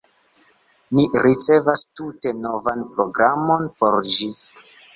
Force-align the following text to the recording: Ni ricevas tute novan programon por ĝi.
Ni 0.99 1.03
ricevas 1.25 1.85
tute 2.01 2.33
novan 2.47 2.83
programon 2.97 3.71
por 3.79 4.03
ĝi. 4.17 4.33